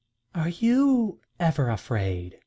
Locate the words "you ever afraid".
0.49-2.39